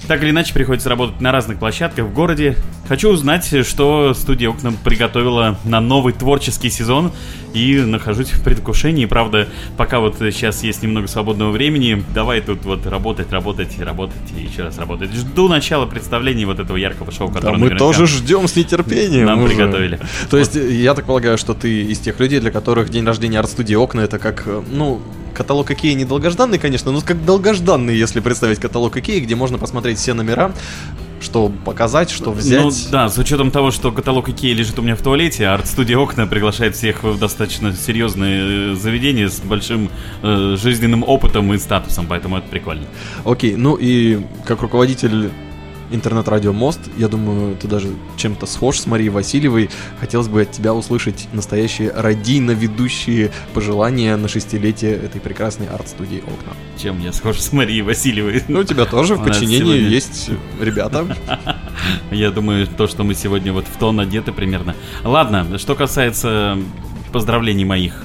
Так 0.08 0.24
или 0.24 0.30
иначе, 0.30 0.54
приходится 0.54 0.88
работать 0.89 1.20
на 1.20 1.32
разных 1.32 1.60
площадках 1.60 2.06
в 2.06 2.13
городе. 2.13 2.56
Хочу 2.88 3.10
узнать, 3.10 3.51
что 3.68 4.13
студия 4.13 4.50
«Окна» 4.50 4.72
приготовила 4.84 5.60
на 5.66 5.82
новый 5.82 6.13
творческий 6.13 6.70
сезон. 6.70 7.12
И 7.54 7.75
нахожусь 7.80 8.30
в 8.30 8.44
предвкушении. 8.44 9.06
Правда, 9.06 9.48
пока 9.77 10.00
вот 10.00 10.18
сейчас 10.20 10.62
есть 10.63 10.84
немного 10.84 11.08
свободного 11.08 11.50
времени, 11.51 12.04
давай 12.13 12.39
тут 12.42 12.63
вот 12.66 12.86
работать, 12.86 13.32
работать, 13.32 13.80
работать 13.80 14.16
и 14.38 14.42
еще 14.44 14.63
раз 14.63 14.77
работать. 14.77 15.12
Жду 15.12 15.48
начала 15.48 15.86
представления 15.88 16.46
вот 16.46 16.60
этого 16.60 16.77
яркого 16.77 17.12
шоу, 17.12 17.30
Да, 17.30 17.36
которое 17.36 17.54
мы 17.54 17.60
наверняка 17.62 17.80
тоже 17.84 18.06
ждем 18.06 18.48
с 18.48 18.56
нетерпением. 18.56 19.25
нам 19.25 19.42
уже. 19.42 19.56
приготовили. 19.56 20.00
То 20.30 20.38
есть, 20.38 20.56
я 20.56 20.94
так 20.94 21.06
полагаю, 21.06 21.38
что 21.38 21.54
ты 21.56 21.84
из 21.84 22.00
тех 22.00 22.20
людей, 22.20 22.39
для 22.39 22.51
которых 22.51 22.89
день 22.89 23.06
рождения 23.06 23.39
арт-студии 23.39 23.75
«Окна» 23.75 24.01
это 24.01 24.20
как, 24.20 24.44
э, 24.46 24.62
ну, 24.72 25.01
каталог 25.38 25.70
Икеи 25.70 25.94
не 25.94 26.03
долгожданный, 26.03 26.58
конечно, 26.58 26.91
но 26.91 27.00
как 27.01 27.24
долгожданный, 27.24 27.96
если 27.96 28.20
представить 28.22 28.60
каталог 28.60 28.98
Икеи, 28.98 29.20
где 29.20 29.36
можно 29.36 29.60
посмотреть 29.60 30.00
все 30.00 30.15
номера, 30.15 30.51
что 31.22 31.51
показать, 31.63 32.10
что 32.10 32.32
взять. 32.32 32.63
Ну 32.63 32.72
да, 32.91 33.08
с 33.08 33.20
учетом 33.20 33.51
того, 33.51 33.70
что 33.70 33.91
каталог 33.91 34.29
Икеи 34.29 34.53
лежит 34.53 34.79
у 34.79 34.82
меня 34.82 34.96
в 34.96 35.03
туалете, 35.03 35.46
а 35.46 35.53
арт-студия 35.53 35.98
«Окна» 35.98 36.25
приглашает 36.25 36.75
всех 36.75 37.03
в 37.03 37.20
достаточно 37.20 37.72
серьезные 37.74 38.72
э, 38.72 38.75
заведения 38.75 39.29
с 39.29 39.39
большим 39.39 39.91
э, 40.24 40.56
жизненным 40.60 41.03
опытом 41.03 41.53
и 41.53 41.60
статусом, 41.60 42.08
поэтому 42.10 42.38
это 42.38 42.48
прикольно. 42.48 42.88
Окей, 43.24 43.56
ну 43.56 43.75
и 43.75 44.22
как 44.44 44.63
руководитель 44.63 45.29
интернет-радио 45.91 46.53
«Мост», 46.53 46.79
я 46.98 47.08
думаю, 47.08 47.56
ты 47.56 47.67
даже 47.67 47.89
чем-то 48.17 48.46
схож 48.46 48.79
с 48.79 48.86
Марией 48.86 49.10
Васильевой. 49.10 49.70
Хотелось 50.00 50.27
бы 50.27 50.41
от 50.41 50.51
тебя 50.51 50.74
услышать 50.74 51.27
настоящие 51.34 51.91
радийно-ведущие 51.91 53.32
пожелания 53.53 54.15
на 54.15 54.27
шестилетие 54.27 54.94
этой 54.94 55.22
прекрасной 55.22 55.67
арт-студии 55.67 56.20
«Окна». 56.20 56.53
Чем 56.77 57.00
я 57.01 57.13
схож 57.13 57.39
с 57.39 57.51
Марией 57.53 57.82
Васильевой. 57.82 58.44
Ну, 58.48 58.60
у 58.60 58.63
тебя 58.63 58.86
тоже 58.86 59.15
в 59.15 59.24
подчинении 59.24 59.60
сегодня- 59.60 59.88
есть 59.89 60.29
ребята. 60.60 61.06
Я 62.12 62.32
думаю, 62.32 62.67
то, 62.67 62.88
что 62.88 63.03
мы 63.03 63.13
сегодня 63.13 63.53
вот 63.53 63.65
в 63.67 63.77
тон 63.77 64.00
одеты 64.00 64.32
примерно. 64.32 64.75
Ладно, 65.03 65.58
что 65.58 65.75
касается 65.75 66.58
поздравлений 67.12 67.65
моих 67.65 68.03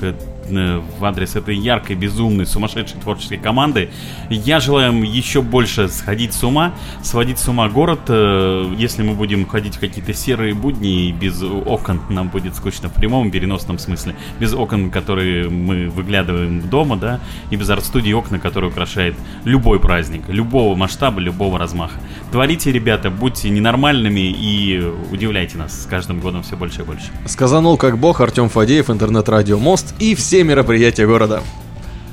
в 0.52 1.04
адрес 1.04 1.36
этой 1.36 1.56
яркой, 1.56 1.96
безумной, 1.96 2.46
сумасшедшей 2.46 3.00
творческой 3.00 3.38
команды, 3.38 3.90
я 4.30 4.60
желаю 4.60 4.92
им 4.92 5.02
еще 5.02 5.42
больше 5.42 5.88
сходить 5.88 6.34
с 6.34 6.42
ума, 6.44 6.72
сводить 7.02 7.38
с 7.38 7.48
ума 7.48 7.68
город. 7.68 8.00
Э, 8.08 8.72
Если 8.76 9.02
мы 9.02 9.14
будем 9.14 9.46
ходить 9.46 9.76
в 9.76 9.80
какие-то 9.80 10.14
серые 10.14 10.54
будни 10.54 11.08
и 11.08 11.12
без 11.12 11.42
окон, 11.42 12.00
нам 12.08 12.28
будет 12.28 12.54
скучно 12.56 12.88
в 12.88 12.94
прямом 12.94 13.30
переносном 13.30 13.78
смысле. 13.78 14.14
Без 14.38 14.52
окон, 14.52 14.90
которые 14.90 15.48
мы 15.48 15.88
выглядываем 15.88 16.60
дома, 16.68 16.96
да, 16.96 17.20
и 17.50 17.56
без 17.56 17.70
арт-студии 17.70 18.12
окна, 18.12 18.38
которые 18.38 18.70
украшает 18.70 19.14
любой 19.44 19.80
праздник, 19.80 20.22
любого 20.28 20.74
масштаба, 20.74 21.20
любого 21.20 21.58
размаха. 21.58 21.98
Творите, 22.30 22.72
ребята, 22.72 23.10
будьте 23.10 23.50
ненормальными 23.50 24.20
и 24.20 24.82
удивляйте 25.10 25.58
нас 25.58 25.82
с 25.82 25.86
каждым 25.86 26.20
годом 26.20 26.42
все 26.42 26.56
больше 26.56 26.82
и 26.82 26.84
больше. 26.84 27.06
Сказанул 27.26 27.76
как 27.76 27.98
бог 27.98 28.20
Артем 28.20 28.48
Фадеев, 28.48 28.90
интернет-радио 28.90 29.58
«Мост» 29.58 29.94
и 29.98 30.14
все 30.14 30.41
мероприятия 30.42 31.06
города. 31.06 31.42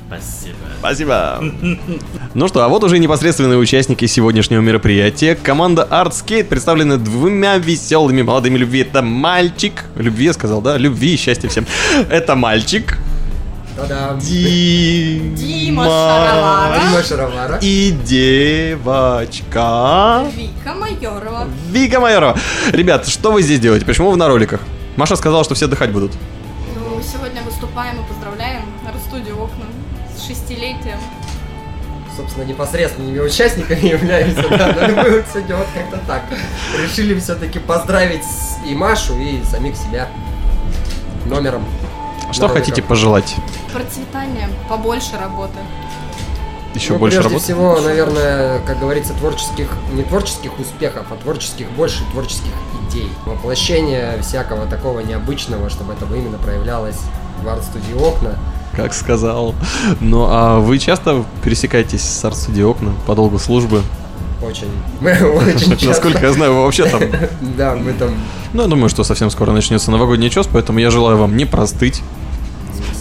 Спасибо. 0.06 0.56
Спасибо. 0.80 1.44
Ну 2.32 2.46
что, 2.46 2.64
а 2.64 2.68
вот 2.68 2.84
уже 2.84 2.98
непосредственные 3.00 3.58
участники 3.58 4.06
сегодняшнего 4.06 4.60
мероприятия. 4.60 5.34
Команда 5.34 5.86
Artscape 5.90 6.44
представлена 6.44 6.96
двумя 6.96 7.58
веселыми 7.58 8.22
молодыми 8.22 8.56
любви. 8.56 8.82
Это 8.82 9.02
мальчик. 9.02 9.84
Любви, 9.96 10.26
я 10.26 10.32
сказал, 10.32 10.62
да? 10.62 10.76
Любви 10.78 11.14
и 11.14 11.16
счастья 11.16 11.48
всем. 11.48 11.66
Это 12.08 12.36
мальчик. 12.36 12.98
Дима. 14.20 15.36
Дима 15.36 15.84
Шаровара. 15.84 16.80
Дима 16.80 17.02
Шаровара. 17.02 17.58
И 17.62 17.90
девочка. 18.04 19.58
Вика 20.36 20.74
Майорова. 20.74 21.48
Вика 21.70 22.00
Майорова. 22.00 22.38
Ребят, 22.72 23.08
что 23.08 23.32
вы 23.32 23.42
здесь 23.42 23.58
делаете? 23.60 23.86
Почему 23.86 24.10
вы 24.10 24.16
на 24.16 24.28
роликах? 24.28 24.60
Маша 24.96 25.16
сказала, 25.16 25.44
что 25.44 25.54
все 25.54 25.64
отдыхать 25.66 25.90
будут. 25.90 26.12
Сегодня 27.02 27.42
выступаем 27.42 28.00
и 28.00 28.08
поздравляем 28.08 28.62
студию 29.10 29.42
«Окна» 29.42 29.64
с 30.16 30.24
шестилетием. 30.24 30.98
Собственно, 32.16 32.44
непосредственными 32.44 33.18
участниками 33.18 33.86
являемся, 33.86 34.48
да, 34.48 34.68
но 34.68 35.02
мы 35.02 35.24
сегодня 35.32 35.56
вот 35.56 35.66
как-то 35.74 35.98
так. 36.06 36.22
Решили 36.80 37.18
все-таки 37.18 37.58
поздравить 37.58 38.24
и 38.64 38.74
Машу, 38.74 39.18
и 39.18 39.42
самих 39.44 39.76
себя 39.76 40.08
номером. 41.26 41.64
Что 42.30 42.46
на 42.46 42.54
хотите 42.54 42.82
пожелать? 42.82 43.34
Процветание, 43.72 44.48
побольше 44.68 45.16
работы. 45.18 45.58
Еще 46.74 46.92
Ну, 46.92 46.98
больше 47.00 47.16
прежде 47.16 47.28
работы? 47.30 47.44
всего, 47.44 47.80
наверное, 47.80 48.60
как 48.60 48.78
говорится, 48.78 49.12
творческих, 49.14 49.68
не 49.92 50.02
творческих 50.04 50.58
успехов, 50.58 51.06
а 51.10 51.16
творческих, 51.16 51.68
больше 51.70 52.04
творческих 52.12 52.52
идей. 52.88 53.08
Воплощение 53.26 54.18
всякого 54.22 54.66
такого 54.66 55.00
необычного, 55.00 55.68
чтобы 55.68 55.94
это 55.94 56.04
именно 56.14 56.38
проявлялось 56.38 56.98
в 57.42 57.48
арт-студии 57.48 57.94
«Окна». 57.94 58.38
Как 58.76 58.94
сказал. 58.94 59.54
Ну, 60.00 60.26
а 60.28 60.60
вы 60.60 60.78
часто 60.78 61.24
пересекаетесь 61.42 62.02
с 62.02 62.24
арт-студией 62.24 62.64
окна 62.64 62.92
по 63.06 63.14
долгу 63.16 63.38
службы? 63.38 63.82
Очень. 64.42 64.70
Мы 65.00 65.12
очень 65.12 65.70
часто. 65.72 65.86
Насколько 65.88 66.26
я 66.26 66.32
знаю, 66.32 66.54
вы 66.54 66.62
вообще 66.62 66.86
там... 66.86 67.02
Да, 67.58 67.74
мы 67.74 67.92
там... 67.92 68.10
Ну, 68.52 68.62
я 68.62 68.68
думаю, 68.68 68.88
что 68.88 69.04
совсем 69.04 69.28
скоро 69.30 69.52
начнется 69.52 69.90
новогодний 69.90 70.30
час, 70.30 70.48
поэтому 70.50 70.78
я 70.78 70.90
желаю 70.90 71.18
вам 71.18 71.36
не 71.36 71.44
простыть. 71.44 72.02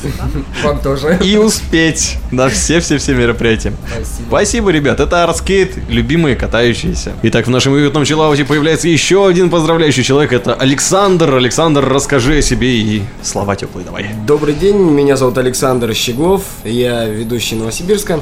Вам 0.64 0.80
тоже. 0.80 1.20
И 1.24 1.38
успеть 1.38 2.18
на 2.32 2.50
все-все-все 2.50 3.14
мероприятия. 3.14 3.74
Спасибо. 3.88 4.28
Спасибо, 4.28 4.70
ребят. 4.72 5.00
Это 5.00 5.24
Арскейт, 5.24 5.78
любимые 5.90 6.36
катающиеся. 6.36 7.14
Итак, 7.24 7.48
в 7.48 7.50
нашем 7.50 7.74
уютном 7.74 8.06
чиллауте 8.06 8.46
появляется 8.46 8.88
еще 8.88 9.28
один 9.28 9.50
поздравляющий 9.50 10.04
человек. 10.04 10.34
Это 10.34 10.54
Александр. 10.54 11.36
Александр, 11.36 11.88
расскажи 11.88 12.38
о 12.38 12.42
себе 12.42 12.78
и 12.78 13.04
слова 13.22 13.56
теплые 13.56 13.86
давай. 13.86 14.08
Добрый 14.26 14.54
день, 14.54 14.78
меня 14.78 15.16
зовут 15.16 15.38
Александр 15.38 15.94
Щеглов, 15.94 16.44
я 16.64 17.06
ведущий 17.06 17.56
Новосибирска. 17.56 18.22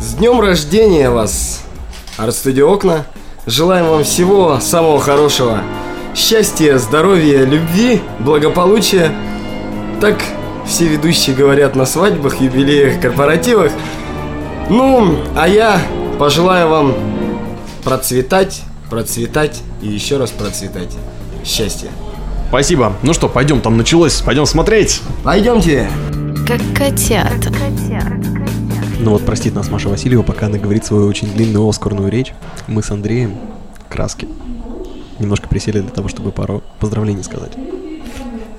С 0.00 0.14
днем 0.14 0.40
рождения 0.40 1.10
вас, 1.10 1.62
Арт-студио 2.16 2.72
Окна. 2.72 3.06
Желаем 3.46 3.86
вам 3.86 4.04
всего 4.04 4.60
самого 4.60 5.00
хорошего. 5.00 5.62
Счастья, 6.14 6.78
здоровья, 6.78 7.44
любви, 7.44 8.00
благополучия. 8.20 9.12
Так 10.00 10.16
все 10.70 10.86
ведущие 10.86 11.34
говорят 11.34 11.74
на 11.74 11.84
свадьбах, 11.84 12.40
юбилеях, 12.40 13.00
корпоративах. 13.00 13.72
Ну, 14.68 15.18
а 15.36 15.48
я 15.48 15.82
пожелаю 16.16 16.68
вам 16.68 16.94
процветать, 17.82 18.62
процветать 18.88 19.62
и 19.82 19.88
еще 19.88 20.16
раз 20.16 20.30
процветать. 20.30 20.96
Счастья. 21.44 21.90
Спасибо. 22.48 22.92
Ну 23.02 23.12
что, 23.14 23.28
пойдем, 23.28 23.60
там 23.60 23.76
началось. 23.76 24.20
Пойдем 24.20 24.46
смотреть. 24.46 25.02
Пойдемте. 25.24 25.90
Как 26.46 26.60
котята. 26.72 27.50
Ну 29.00 29.10
вот, 29.10 29.26
простит 29.26 29.54
нас 29.54 29.70
Маша 29.70 29.88
Васильева, 29.88 30.22
пока 30.22 30.46
она 30.46 30.58
говорит 30.58 30.84
свою 30.84 31.08
очень 31.08 31.32
длинную 31.32 31.68
оскарную 31.68 32.12
речь. 32.12 32.32
Мы 32.68 32.84
с 32.84 32.90
Андреем 32.92 33.34
краски 33.88 34.28
немножко 35.18 35.48
присели 35.48 35.80
для 35.80 35.90
того, 35.90 36.08
чтобы 36.08 36.30
пару 36.30 36.62
поздравлений 36.78 37.24
сказать. 37.24 37.52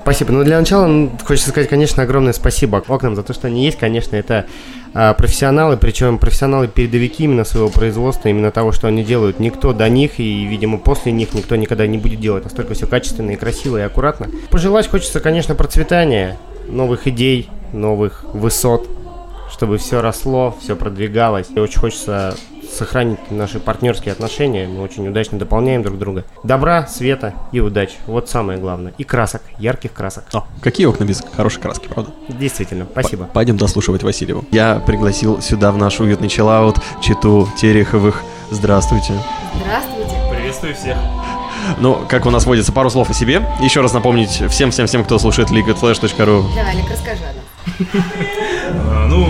Спасибо. 0.02 0.32
Ну, 0.32 0.44
для 0.44 0.60
начала 0.60 1.10
хочется 1.24 1.52
сказать, 1.52 1.70
конечно, 1.70 2.02
огромное 2.04 2.34
спасибо 2.34 2.84
окнам 2.88 3.16
за 3.16 3.24
то, 3.24 3.34
что 3.34 3.48
они 3.48 3.66
есть. 3.66 3.78
Конечно, 3.78 4.16
это 4.16 4.48
а, 4.94 5.14
профессионалы, 5.14 5.78
причем 5.78 6.18
профессионалы-передовики 6.18 7.26
именно 7.26 7.44
своего 7.44 7.70
производства, 7.70 8.28
именно 8.28 8.52
того, 8.52 8.72
что 8.72 8.88
они 8.88 9.04
делают. 9.04 9.40
Никто 9.40 9.74
до 9.74 9.88
них 9.90 10.20
и, 10.20 10.46
видимо, 10.46 10.80
после 10.80 11.12
них 11.12 11.34
никто 11.34 11.56
никогда 11.56 11.86
не 11.86 11.98
будет 11.98 12.20
делать 12.20 12.44
настолько 12.44 12.74
все 12.74 12.88
качественно 12.88 13.32
и 13.32 13.36
красиво 13.36 13.78
и 13.78 13.82
аккуратно. 13.82 14.28
Пожелать 14.50 14.90
хочется, 14.90 15.20
конечно, 15.20 15.54
процветания, 15.54 16.38
новых 16.68 17.08
идей, 17.08 17.50
новых 17.72 18.26
высот, 18.34 18.88
чтобы 19.52 19.78
все 19.78 20.02
росло, 20.02 20.58
все 20.62 20.76
продвигалось. 20.76 21.48
И 21.56 21.60
очень 21.60 21.80
хочется 21.80 22.36
сохранить 22.72 23.20
наши 23.32 23.60
партнерские 23.60 24.12
отношения. 24.14 24.68
Мы 24.68 24.82
очень 24.82 25.08
удачно 25.08 25.38
дополняем 25.38 25.84
друг 25.84 25.98
друга. 26.00 26.24
Добра, 26.44 26.88
света 26.88 27.34
и 27.52 27.60
удачи. 27.60 27.96
Вот 28.08 28.30
самое 28.30 28.58
главное. 28.60 28.94
И 28.98 29.04
красок, 29.04 29.42
ярких 29.58 29.94
красок. 29.94 30.24
О, 30.34 30.46
какие 30.62 30.86
окна 30.88 31.04
без 31.04 31.24
хорошей 31.36 31.62
краски, 31.62 31.88
правда? 31.88 32.12
Действительно, 32.30 32.86
спасибо. 32.92 33.26
П- 33.26 33.32
Пойдем 33.34 33.58
дослушивать 33.58 34.04
Васильеву. 34.04 34.46
Я 34.52 34.76
пригласил 34.86 35.42
сюда 35.42 35.72
в 35.72 35.78
наш 35.78 36.00
уютный 36.00 36.30
чиллаут 36.30 36.78
читу 37.02 37.48
Тереховых. 37.58 38.22
Здравствуйте. 38.50 39.14
Здравствуйте. 39.64 40.16
Приветствую 40.34 40.76
всех. 40.76 40.98
Ну, 41.80 42.00
как 42.10 42.26
у 42.26 42.32
нас 42.32 42.46
водится, 42.46 42.72
пару 42.72 42.90
слов 42.90 43.10
о 43.10 43.14
себе. 43.14 43.46
Еще 43.62 43.82
раз 43.82 43.94
напомнить 43.94 44.30
всем-всем-всем, 44.50 45.04
кто 45.06 45.20
слушает 45.20 45.50
liquidflash.ru. 45.52 46.44
Давай, 46.56 46.72
Олег, 46.74 46.90
расскажи 46.92 47.22
о 47.24 47.34
нас. 47.34 48.04
А, 48.74 49.08
Ну, 49.08 49.28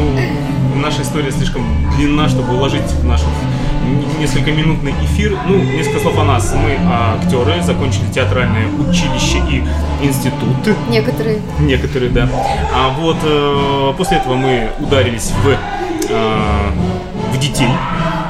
наша 0.81 1.01
история 1.03 1.31
слишком 1.31 1.63
длинна, 1.95 2.27
чтобы 2.29 2.55
уложить 2.55 2.81
в 3.01 3.05
наш 3.05 3.21
н- 3.21 4.19
несколько-минутный 4.19 4.93
эфир. 5.03 5.37
Ну, 5.47 5.57
несколько 5.57 5.99
слов 5.99 6.17
о 6.19 6.23
нас. 6.23 6.53
Мы 6.53 6.77
актеры, 7.23 7.61
закончили 7.61 8.05
театральное 8.13 8.67
училище 8.67 9.37
и 9.49 9.63
институт. 10.05 10.75
Некоторые. 10.89 11.39
Некоторые, 11.59 12.11
да. 12.11 12.27
А 12.75 12.89
вот 12.99 13.17
э, 13.23 13.93
после 13.97 14.17
этого 14.17 14.35
мы 14.35 14.69
ударились 14.79 15.31
в, 15.43 15.49
э, 16.09 16.71
в 17.33 17.39
детей. 17.39 17.69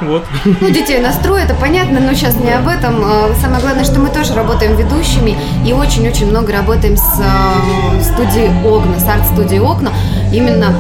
Вот. 0.01 0.25
Ну, 0.46 0.70
детей 0.72 1.00
настрой, 1.00 1.43
это 1.43 1.53
понятно, 1.53 2.00
но 2.00 2.13
сейчас 2.15 2.36
не 2.36 2.50
об 2.51 2.67
этом. 2.67 3.01
А, 3.05 3.31
Самое 3.39 3.62
главное, 3.62 3.84
что 3.84 4.00
мы 4.00 4.10
тоже 4.10 4.34
работаем 4.34 4.75
ведущими 4.75 5.36
и 5.63 5.74
очень-очень 5.74 6.27
много 6.27 6.51
работаем 6.53 6.98
с 6.98 7.22
а, 7.24 8.01
студией 8.01 8.50
Окна, 8.67 9.00
с 9.00 9.08
арт-студией 9.08 9.62
Окна. 9.62 9.91
Именно 10.34 10.75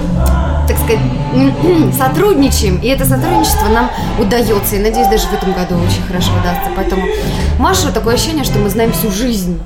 так 0.67 0.77
сказать, 0.77 0.99
сотрудничаем, 1.97 2.77
и 2.77 2.87
это 2.87 3.05
сотрудничество 3.05 3.67
нам 3.69 3.89
удается, 4.19 4.75
и 4.75 4.79
надеюсь, 4.79 5.07
даже 5.07 5.27
в 5.27 5.33
этом 5.33 5.53
году 5.53 5.75
очень 5.75 6.03
хорошо 6.07 6.31
удастся. 6.39 6.69
Поэтому 6.75 7.03
Маша 7.59 7.91
такое 7.91 8.15
ощущение, 8.15 8.43
что 8.43 8.59
мы 8.59 8.69
знаем 8.69 8.91
всю 8.91 9.11
жизнь, 9.11 9.59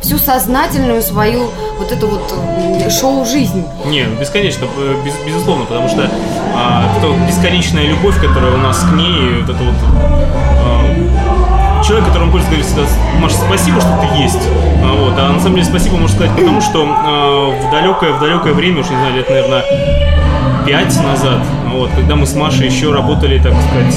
всю 0.00 0.18
сознательную 0.18 1.02
свою 1.02 1.48
вот 1.78 1.92
эту 1.92 2.06
вот 2.08 2.32
м, 2.32 2.90
шоу-жизнь. 2.90 3.64
Не, 3.86 4.04
бесконечно, 4.18 4.66
э, 4.76 4.94
без- 5.04 5.26
безусловно, 5.26 5.64
потому 5.66 5.88
что 5.88 6.10
а, 6.54 6.84
это 6.98 7.08
бесконечная 7.26 7.86
любовь, 7.86 8.16
которая 8.20 8.52
у 8.54 8.58
нас 8.58 8.78
к 8.80 8.92
ней, 8.94 9.40
вот 9.40 9.50
это 9.54 9.62
вот 9.62 9.74
а, 10.64 11.82
человек, 11.82 12.06
которому 12.08 12.32
хочется 12.32 12.50
говорить 12.50 12.66
всегда, 12.66 12.82
Маша, 13.20 13.36
спасибо, 13.36 13.80
что 13.80 13.90
ты 14.00 14.22
есть. 14.22 14.38
А, 14.82 14.94
вот, 15.04 15.14
а 15.18 15.32
на 15.32 15.38
самом 15.40 15.56
деле 15.56 15.66
спасибо 15.66 15.96
можно 15.96 16.16
сказать 16.16 16.34
потому, 16.36 16.60
что 16.60 16.84
а, 16.88 17.50
в 17.50 17.70
далекое, 17.70 18.12
в 18.12 18.20
далекое 18.20 18.52
время, 18.52 18.80
уж 18.80 18.90
не 18.90 18.96
знаю, 18.96 19.14
лет, 19.14 19.28
наверное, 19.28 19.64
пять 20.66 20.96
назад, 21.02 21.38
вот, 21.72 21.90
когда 21.96 22.16
мы 22.16 22.26
с 22.26 22.34
Машей 22.34 22.66
еще 22.66 22.92
работали, 22.92 23.38
так 23.38 23.52
сказать, 23.54 23.96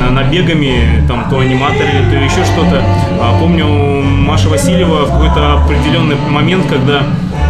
на- 0.00 0.10
набегами, 0.10 1.04
там, 1.08 1.28
то 1.30 1.38
аниматоры, 1.40 1.88
то 2.10 2.16
еще 2.16 2.44
что-то. 2.44 2.82
А, 3.20 3.38
помню, 3.40 3.66
Маша 3.66 4.48
Васильева 4.48 5.04
в 5.06 5.10
какой-то 5.12 5.54
определенный 5.64 6.16
момент, 6.30 6.66
когда 6.68 7.02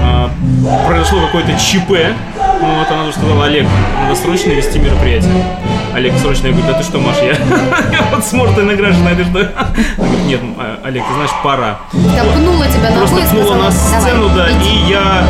а, 0.05 0.31
произошло 0.87 1.21
какое-то 1.27 1.53
ЧП, 1.59 2.15
вот, 2.67 2.91
она 2.91 3.05
тоже 3.05 3.17
сказала, 3.17 3.45
Олег, 3.47 3.67
надо 4.01 4.15
срочно 4.17 4.51
вести 4.51 4.79
мероприятие. 4.79 5.33
Олег 5.95 6.15
срочно, 6.19 6.47
я 6.47 6.53
говорю, 6.53 6.69
да 6.73 6.79
ты 6.79 6.85
что, 6.85 6.99
Маша, 6.99 7.25
я, 7.25 7.33
я 7.33 8.05
вот 8.15 8.25
с 8.25 8.33
Мортой 8.33 8.65
награжденная, 8.65 9.15
ты 9.15 9.25
что? 9.25 9.41
Она 9.41 9.69
говорит, 9.99 10.25
нет, 10.27 10.41
а, 10.59 10.79
Олег, 10.85 11.03
ты 11.07 11.15
знаешь, 11.15 11.31
пора. 11.45 11.79
Пнула 11.93 12.67
тебя 12.67 12.91
ногой 12.91 13.09
Просто 13.09 13.35
пнула 13.35 13.55
на 13.57 13.71
сцену, 13.71 14.29
да, 14.35 14.49
и 14.49 14.91
я 14.91 15.23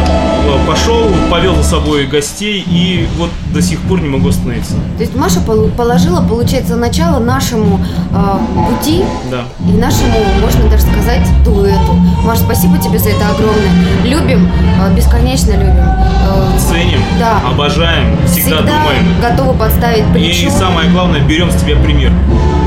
э, 0.47 0.67
пошел, 0.69 1.11
повел 1.31 1.57
за 1.57 1.65
собой 1.65 2.07
гостей, 2.07 2.63
и 2.67 3.09
вот 3.19 3.31
до 3.53 3.61
сих 3.61 3.81
пор 3.81 4.01
не 4.01 4.09
могу 4.09 4.29
остановиться. 4.29 4.75
То 4.97 5.01
есть 5.03 5.15
Маша 5.17 5.41
положила, 5.41 6.23
получается, 6.23 6.77
начало 6.77 7.19
нашему 7.19 7.81
э, 8.13 8.39
пути 8.69 9.03
Да. 9.33 9.45
и 9.69 9.73
нашему, 9.77 10.15
можно 10.41 10.69
даже 10.71 10.83
сказать, 10.85 11.27
дуэту. 11.45 11.95
Маша, 12.25 12.43
спасибо 12.43 12.79
тебе 12.79 12.99
за 13.01 13.11
это 13.11 13.29
огромное. 13.31 13.73
Любим, 14.05 14.49
э, 14.81 14.95
бесконечно 14.95 15.53
любим. 15.53 15.77
Э, 15.79 16.59
Ценим, 16.59 17.01
Да. 17.19 17.22
Обожаем, 17.23 18.17
всегда, 18.27 18.59
думаем. 18.61 19.21
готовы 19.21 19.59
подставить 19.59 20.05
плечо. 20.13 20.47
И 20.47 20.51
самое 20.51 20.91
главное, 20.91 21.21
берем 21.21 21.51
с 21.51 21.57
тебя 21.57 21.77
пример. 21.77 22.13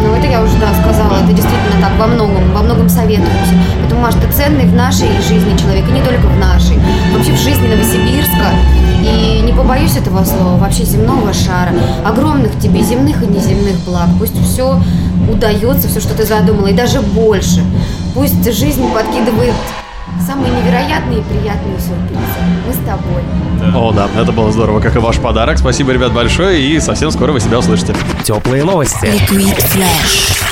Ну, 0.04 0.14
это 0.14 0.28
я 0.28 0.42
уже, 0.42 0.56
да, 0.58 0.74
сказала. 0.82 1.16
Это 1.24 1.34
действительно 1.34 1.82
так, 1.82 1.92
во 1.98 2.08
многом, 2.08 2.52
во 2.54 2.62
многом 2.62 2.90
советуемся. 2.90 3.54
Поэтому, 3.80 4.02
Маш, 4.02 4.16
ты 4.16 4.32
ценный 4.32 4.66
в 4.66 4.76
нашей 4.76 5.08
жизни 5.28 5.58
человек, 5.58 5.88
и 5.90 5.92
не 5.92 6.02
только 6.02 6.28
в 6.28 6.38
нашей. 6.38 6.78
Вообще 7.14 7.32
в 7.32 7.40
жизни 7.40 7.68
Новосибирска. 7.68 8.52
И 9.02 9.42
не 9.44 9.54
побоюсь 9.54 9.98
этого 9.98 10.24
слова, 10.24 10.58
вообще 10.58 10.84
земного 10.84 11.34
шара. 11.34 11.74
Огромных 12.06 12.60
тебе 12.60 12.82
земных 12.82 13.24
и 13.24 13.28
неземных 13.28 13.78
благ. 13.86 14.10
Пусть 14.20 14.40
все 14.44 14.80
удается, 15.30 15.88
все, 15.88 16.00
что 16.00 16.16
ты 16.16 16.26
задумала, 16.26 16.68
и 16.68 16.74
даже 16.74 17.02
больше. 17.02 17.64
Пусть 18.14 18.44
жизнь 18.54 18.88
подкидывает 18.94 19.54
самые 20.26 20.52
невероятные 20.52 21.20
и 21.20 21.24
приятные 21.24 21.80
сюрпризы. 21.80 22.22
Мы 22.68 22.74
с 22.74 22.78
тобой. 22.78 23.24
О, 23.76 23.92
да, 23.92 24.10
это 24.20 24.32
было 24.32 24.52
здорово, 24.52 24.80
как 24.80 24.96
и 24.96 25.00
ваш 25.00 25.18
подарок. 25.18 25.58
Спасибо, 25.58 25.92
ребят, 25.92 26.14
большое, 26.14 26.62
и 26.62 26.80
совсем 26.80 27.12
скоро 27.12 27.32
вы 27.32 27.40
себя 27.40 27.60
услышите. 27.60 27.96
Теплые 28.24 28.64
новости. 28.64 29.06
Liquid 29.06 29.58
Flash. 29.74 30.45